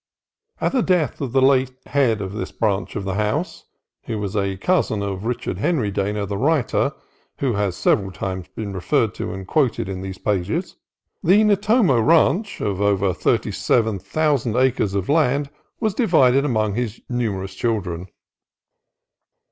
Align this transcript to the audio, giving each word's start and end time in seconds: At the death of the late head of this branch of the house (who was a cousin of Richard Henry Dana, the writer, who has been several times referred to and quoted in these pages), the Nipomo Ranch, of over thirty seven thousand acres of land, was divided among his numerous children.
At 0.59 0.71
the 0.71 0.81
death 0.81 1.21
of 1.21 1.31
the 1.31 1.43
late 1.43 1.75
head 1.85 2.21
of 2.21 2.33
this 2.33 2.51
branch 2.51 2.95
of 2.95 3.03
the 3.03 3.13
house 3.13 3.65
(who 4.05 4.17
was 4.17 4.35
a 4.35 4.57
cousin 4.57 5.03
of 5.03 5.25
Richard 5.25 5.59
Henry 5.59 5.91
Dana, 5.91 6.25
the 6.25 6.39
writer, 6.39 6.93
who 7.37 7.53
has 7.53 7.75
been 7.75 7.81
several 7.83 8.11
times 8.11 8.47
referred 8.57 9.13
to 9.13 9.31
and 9.31 9.45
quoted 9.47 9.87
in 9.87 10.01
these 10.01 10.17
pages), 10.17 10.75
the 11.21 11.43
Nipomo 11.43 11.99
Ranch, 12.01 12.61
of 12.61 12.81
over 12.81 13.13
thirty 13.13 13.51
seven 13.51 13.99
thousand 13.99 14.55
acres 14.55 14.95
of 14.95 15.07
land, 15.07 15.51
was 15.79 15.93
divided 15.93 16.45
among 16.45 16.73
his 16.73 16.99
numerous 17.07 17.53
children. 17.53 18.07